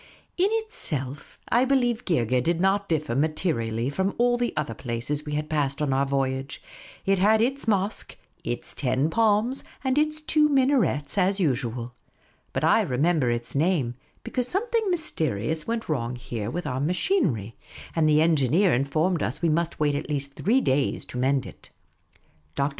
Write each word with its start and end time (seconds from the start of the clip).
In 0.35 0.47
itself, 0.53 1.37
I 1.49 1.63
believe, 1.63 2.05
Geergeh 2.05 2.41
did 2.41 2.59
not 2.59 2.89
differ 2.89 3.15
materi 3.15 3.69
ally 3.69 3.89
from 3.89 4.15
all 4.17 4.35
the 4.35 4.51
other 4.57 4.73
places 4.73 5.27
we 5.27 5.33
had 5.33 5.47
passed 5.47 5.79
on 5.79 5.93
our 5.93 6.07
voyage; 6.07 6.59
it 7.05 7.19
had 7.19 7.39
its 7.39 7.67
mosque, 7.67 8.17
its 8.43 8.73
ten 8.73 9.11
palms, 9.11 9.63
and 9.83 9.99
its 9.99 10.19
two 10.19 10.49
minarets, 10.49 11.19
as 11.19 11.39
usual. 11.39 11.93
But 12.51 12.63
I 12.63 12.81
remember 12.81 13.29
its 13.29 13.53
name, 13.53 13.93
because 14.23 14.47
something 14.47 14.89
mys 14.89 15.11
terious 15.11 15.67
went 15.67 15.87
wrong 15.87 16.17
there 16.31 16.49
with 16.49 16.65
our 16.65 16.79
machinery; 16.81 17.55
and 17.95 18.09
the 18.09 18.23
engineer 18.23 18.73
informed 18.73 19.21
us 19.21 19.43
we 19.43 19.49
nmst 19.49 19.77
wait 19.77 19.93
at 19.93 20.09
least 20.09 20.33
three 20.33 20.61
days 20.61 21.05
to 21.05 21.19
mend 21.19 21.45
it. 21.45 21.69
Dr. 22.55 22.69